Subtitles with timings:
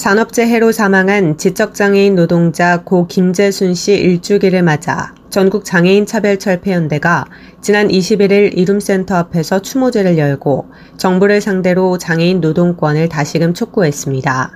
[0.00, 7.26] 산업재해로 사망한 지적장애인 노동자 고 김재순 씨 일주기를 맞아 전국 장애인 차별 철폐연대가
[7.60, 14.52] 지난 21일 이룸센터 앞에서 추모제를 열고 정부를 상대로 장애인 노동권을 다시금 촉구했습니다.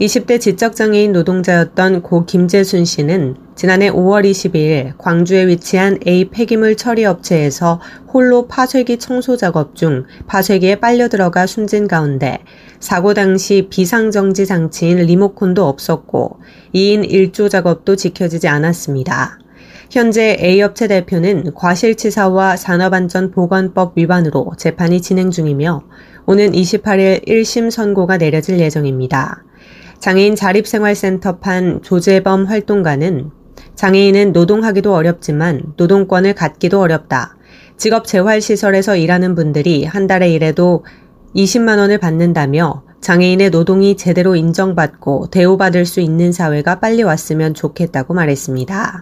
[0.00, 7.78] 20대 지적장애인 노동자였던 고 김재순 씨는 지난해 5월 22일 광주에 위치한 A 폐기물 처리 업체에서
[8.10, 12.38] 홀로 파쇄기 청소 작업 중 파쇄기에 빨려 들어가 숨진 가운데
[12.78, 16.38] 사고 당시 비상정지 장치인 리모콘도 없었고
[16.74, 19.38] 2인 1조 작업도 지켜지지 않았습니다.
[19.90, 25.82] 현재 A업체 대표는 과실치사와 산업안전보건법 위반으로 재판이 진행 중이며
[26.24, 29.44] 오는 28일 1심 선고가 내려질 예정입니다.
[29.98, 33.32] 장애인 자립생활센터판 조재범 활동가는
[33.74, 37.36] 장애인은 노동하기도 어렵지만 노동권을 갖기도 어렵다.
[37.76, 40.84] 직업 재활시설에서 일하는 분들이 한 달에 일해도
[41.34, 49.00] 20만 원을 받는다며 장애인의 노동이 제대로 인정받고 대우받을 수 있는 사회가 빨리 왔으면 좋겠다고 말했습니다.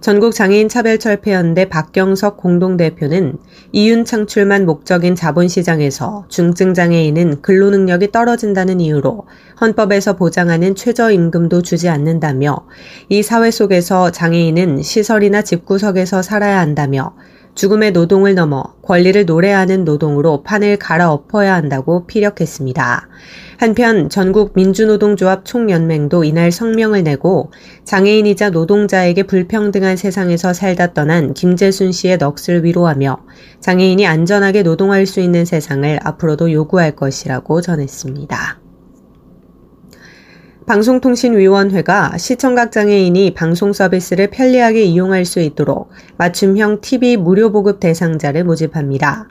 [0.00, 3.36] 전국 장애인 차별철폐연대 박경석 공동대표는
[3.72, 9.26] 이윤 창출만 목적인 자본시장에서 중증장애인은 근로능력이 떨어진다는 이유로
[9.60, 12.66] 헌법에서 보장하는 최저임금도 주지 않는다며
[13.10, 17.14] 이 사회 속에서 장애인은 시설이나 집구석에서 살아야 한다며
[17.54, 23.08] 죽음의 노동을 넘어 권리를 노래하는 노동으로 판을 갈아엎어야 한다고 피력했습니다.
[23.58, 27.50] 한편 전국 민주노동조합 총연맹도 이날 성명을 내고
[27.84, 33.18] 장애인이자 노동자에게 불평등한 세상에서 살다 떠난 김재순 씨의 넋을 위로하며
[33.60, 38.59] 장애인이 안전하게 노동할 수 있는 세상을 앞으로도 요구할 것이라고 전했습니다.
[40.70, 49.26] 방송통신위원회가 시청각 장애인이 방송 서비스를 편리하게 이용할 수 있도록 맞춤형 TV 무료 보급 대상자를 모집합니다.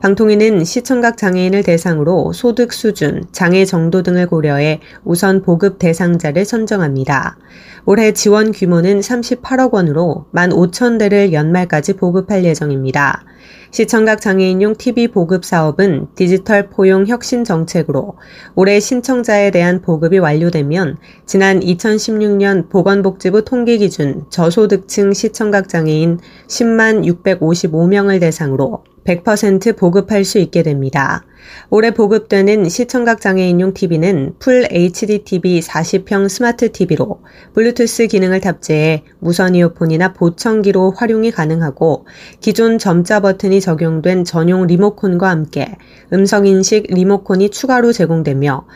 [0.00, 7.36] 방통위는 시청각 장애인을 대상으로 소득 수준, 장애 정도 등을 고려해 우선 보급 대상자를 선정합니다.
[7.84, 13.24] 올해 지원 규모는 38억 원으로 15,000대를 연말까지 보급할 예정입니다.
[13.70, 18.16] 시청각 장애인용 TV 보급 사업은 디지털 포용 혁신 정책으로
[18.54, 28.20] 올해 신청자에 대한 보급이 완료되면 지난 2016년 보건복지부 통계 기준 저소득층 시청각 장애인 10만 655명을
[28.20, 31.24] 대상으로 100% 보급할 수 있게 됩니다.
[31.70, 37.20] 올해 보급되는 시청각 장애인용 TV는 full HD TV 40형 스마트 TV로
[37.54, 42.06] 블루투스 기능을 탑재해 무선 이어폰이나 보청기로 활용이 가능하고
[42.40, 45.76] 기존 점자 버튼이 적용된 전용 리모컨과 함께
[46.12, 48.66] 음성 인식 리모컨이 추가로 제공되며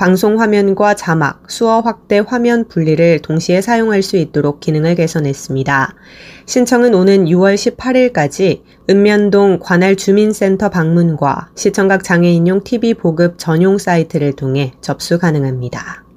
[0.00, 5.94] 방송 화면과 자막, 수어 확대 화면 분리를 동시에 사용할 수 있도록 기능을 개선했습니다.
[6.46, 14.72] 신청은 오는 6월 18일까지 읍면동 관할 주민센터 방문과 시청각 장애인용 TV 보급 전용 사이트를 통해
[14.80, 16.09] 접수 가능합니다.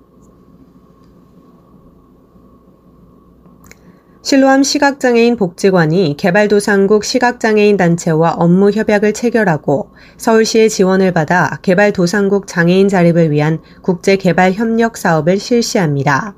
[4.24, 13.32] 실로암 시각장애인 복지관이 개발도상국 시각장애인 단체와 업무 협약을 체결하고 서울시의 지원을 받아 개발도상국 장애인 자립을
[13.32, 16.36] 위한 국제개발협력 사업을 실시합니다.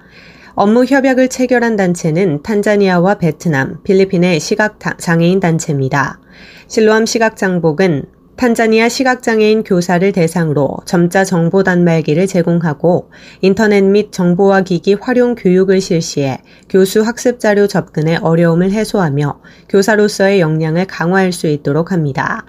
[0.55, 6.19] 업무 협약을 체결한 단체는 탄자니아와 베트남, 필리핀의 시각장애인 단체입니다.
[6.67, 13.09] 실로암 시각장복은 탄자니아 시각장애인 교사를 대상으로 점자 정보 단말기를 제공하고
[13.39, 20.85] 인터넷 및 정보화 기기 활용 교육을 실시해 교수 학습 자료 접근의 어려움을 해소하며 교사로서의 역량을
[20.85, 22.45] 강화할 수 있도록 합니다.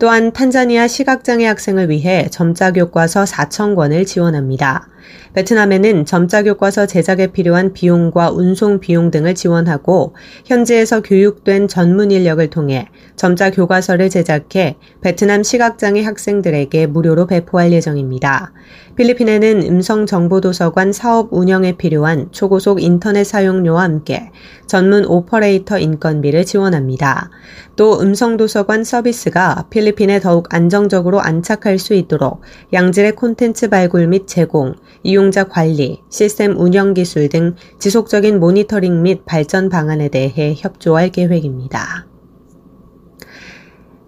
[0.00, 4.88] 또한 탄자니아 시각장애 학생을 위해 점자 교과서 4천 권을 지원합니다.
[5.34, 10.14] 베트남에는 점자 교과서 제작에 필요한 비용과 운송 비용 등을 지원하고
[10.44, 18.52] 현지에서 교육된 전문 인력을 통해 점자 교과서를 제작해 베트남 시각장애 학생들에게 무료로 배포할 예정입니다.
[18.96, 24.32] 필리핀에는 음성 정보 도서관 사업 운영에 필요한 초고속 인터넷 사용료와 함께
[24.66, 27.30] 전문 오퍼레이터 인건비를 지원합니다.
[27.76, 32.40] 또 음성 도서관 서비스가 필리핀에 더욱 안정적으로 안착할 수 있도록
[32.72, 39.68] 양질의 콘텐츠 발굴 및 제공, 이용자 관리, 시스템 운영 기술 등 지속적인 모니터링 및 발전
[39.68, 42.06] 방안에 대해 협조할 계획입니다.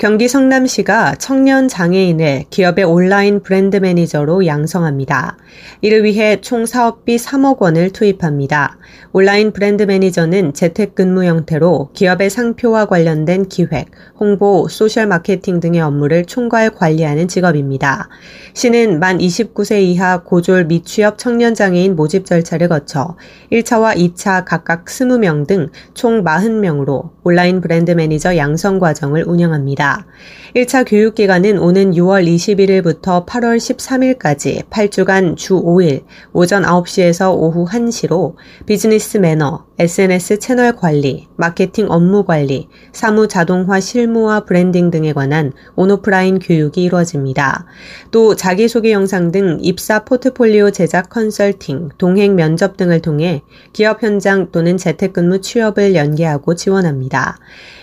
[0.00, 5.36] 경기 성남시가 청년 장애인을 기업의 온라인 브랜드 매니저로 양성합니다.
[5.82, 8.78] 이를 위해 총 사업비 3억 원을 투입합니다.
[9.12, 13.86] 온라인 브랜드 매니저는 재택근무 형태로 기업의 상표와 관련된 기획,
[14.20, 18.08] 홍보, 소셜 마케팅 등의 업무를 총괄 관리하는 직업입니다.
[18.54, 23.16] 시는 만 29세 이하 고졸 미 취업 청년 장애인 모집 절차를 거쳐
[23.50, 30.06] 1차와 2차 각각 20명 등 총 40명으로 온라인 브랜드 매니저 양성 과정을 운영합니다.
[30.54, 38.34] 1차 교육 기간은 오는 6월 21일부터 8월 13일까지 8주간 주 5일 오전 9시에서 오후 1시로
[38.66, 46.38] 비즈니스 매너, SNS 채널 관리, 마케팅 업무 관리, 사무 자동화 실무와 브랜딩 등에 관한 온오프라인
[46.38, 47.66] 교육이 이루어집니다.
[48.10, 53.42] 또 자기소개 영상 등 입사 포트폴리오 제작 컨설팅, 동행 면접 등을 통해
[53.72, 57.38] 기업 현장 또는 재택근무 취업을 연계하고 지원합니다.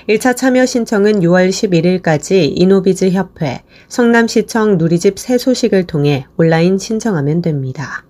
[0.10, 8.07] 1차 참여 신청은 6월 11일까지 이노비즈 협회, 성남시청 누리집 새 소식을 통해 온라인 신청하면 됩니다.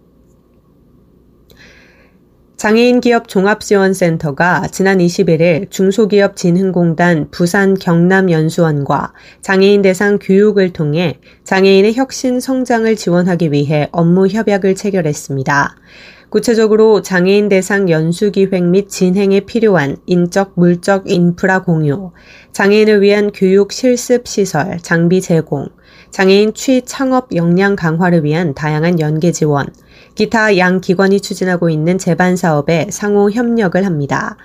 [2.57, 9.13] 장애인 기업 종합지원센터가 지난 21일 중소기업 진흥공단 부산 경남연수원과
[9.43, 15.75] 장애인 대상 교육을 통해 장애인의 혁신 성장을 지원하기 위해 업무 협약을 체결했습니다.
[16.29, 22.11] 구체적으로 장애인 대상 연수 기획 및 진행에 필요한 인적 물적 인프라 공유,
[22.53, 25.69] 장애인을 위한 교육 실습 시설, 장비 제공,
[26.11, 29.67] 장애인 취 창업 역량 강화를 위한 다양한 연계 지원,
[30.15, 34.37] 기타 양 기관이 추진하고 있는 재반 사업에 상호 협력을 합니다.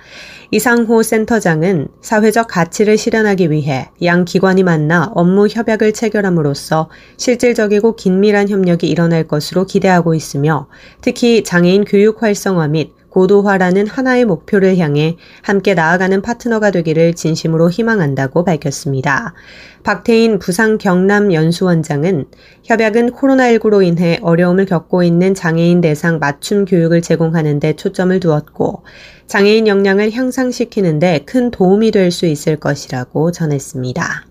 [0.50, 8.86] 이상호 센터장은 사회적 가치를 실현하기 위해 양 기관이 만나 업무 협약을 체결함으로써 실질적이고 긴밀한 협력이
[8.86, 10.66] 일어날 것으로 기대하고 있으며
[11.00, 18.44] 특히 장애인 교육 활성화 및 고도화라는 하나의 목표를 향해 함께 나아가는 파트너가 되기를 진심으로 희망한다고
[18.44, 19.34] 밝혔습니다.
[19.82, 22.26] 박태인 부상 경남 연수원장은
[22.64, 28.84] 협약은 코로나19로 인해 어려움을 겪고 있는 장애인 대상 맞춤 교육을 제공하는 데 초점을 두었고
[29.26, 34.26] 장애인 역량을 향상시키는 데 큰 도움이 될 수 있을 것이라고 전했습니다.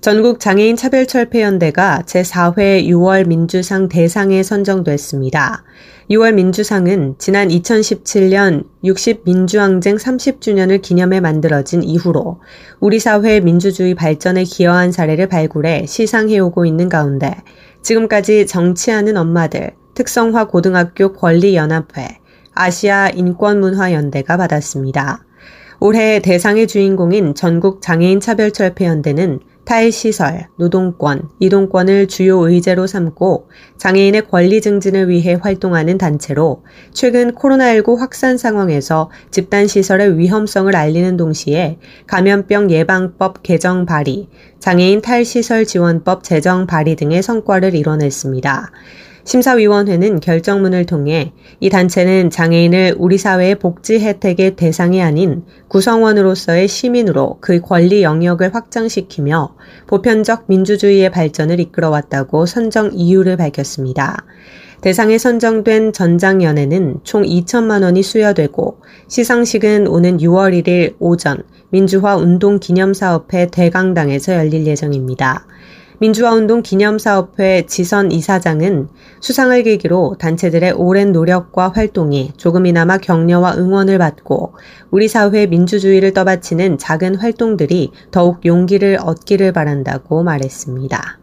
[0.00, 5.62] 전국 장애인 차별철폐연대가 제4회 6월 민주상 대상에 선정됐습니다.
[6.10, 12.40] 6월 민주상은 지난 2017년 60 민주항쟁 30주년을 기념해 만들어진 이후로
[12.80, 17.36] 우리 사회 민주주의 발전에 기여한 사례를 발굴해 시상해오고 있는 가운데
[17.82, 22.18] 지금까지 정치하는 엄마들, 특성화 고등학교 권리연합회,
[22.54, 25.24] 아시아 인권문화연대가 받았습니다.
[25.78, 29.38] 올해 대상의 주인공인 전국 장애인 차별철폐연대는
[29.70, 38.36] 탈시설, 노동권, 이동권을 주요 의제로 삼고 장애인의 권리 증진을 위해 활동하는 단체로 최근 코로나19 확산
[38.36, 41.78] 상황에서 집단시설의 위험성을 알리는 동시에
[42.08, 44.26] 감염병 예방법 개정 발의,
[44.60, 48.70] 장애인 탈시설 지원법 제정 발의 등의 성과를 이뤄냈습니다.
[49.24, 57.60] 심사위원회는 결정문을 통해 이 단체는 장애인을 우리 사회의 복지 혜택의 대상이 아닌 구성원으로서의 시민으로 그
[57.60, 59.54] 권리 영역을 확장시키며
[59.86, 64.24] 보편적 민주주의의 발전을 이끌어왔다고 선정 이유를 밝혔습니다.
[64.80, 68.78] 대상에 선정된 전장연회는 총 2천만 원이 수여되고
[69.08, 75.46] 시상식은 오는 6월 1일 오전 민주화 운동 기념사업회 대강당에서 열릴 예정입니다.
[75.98, 78.88] 민주화 운동 기념사업회 지선 이사장은
[79.20, 84.54] 수상을 계기로 단체들의 오랜 노력과 활동이 조금이나마 격려와 응원을 받고
[84.90, 91.20] 우리 사회 민주주의를 떠받치는 작은 활동들이 더욱 용기를 얻기를 바란다고 말했습니다.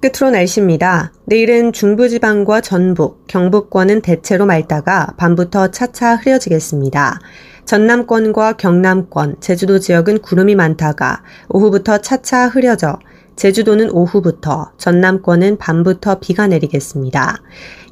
[0.00, 1.12] 끝으로 날씨입니다.
[1.26, 7.20] 내일은 중부지방과 전북, 경북권은 대체로 맑다가 밤부터 차차 흐려지겠습니다.
[7.66, 12.98] 전남권과 경남권, 제주도 지역은 구름이 많다가 오후부터 차차 흐려져
[13.36, 17.36] 제주도는 오후부터, 전남권은 밤부터 비가 내리겠습니다.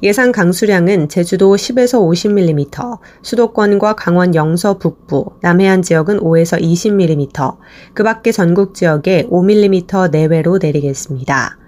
[0.01, 7.57] 예상 강수량은 제주도 10에서 50mm, 수도권과 강원 영서 북부, 남해안 지역은 5에서 20mm,
[7.93, 11.58] 그 밖의 전국 지역에 5mm 내외로 내리겠습니다.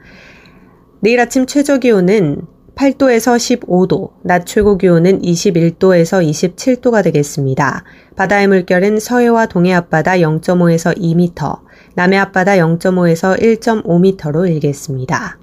[1.03, 2.43] 내일 아침 최저 기온은
[2.75, 7.83] 8도에서 15도, 낮 최고 기온은 21도에서 27도가 되겠습니다.
[8.15, 11.59] 바다의 물결은 서해와 동해 앞바다 0.5에서 2m,
[11.95, 15.39] 남해 앞바다 0.5에서 1.5m로 일겠습니다.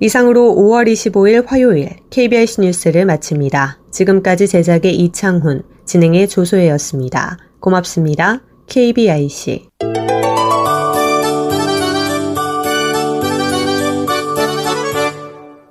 [0.00, 3.78] 이상으로 5월 25일 화요일 KBS 뉴스를 마칩니다.
[3.90, 7.38] 지금까지 제작의 이창훈, 진행의 조소혜였습니다.
[7.60, 8.42] 고맙습니다.
[8.66, 9.68] KBIC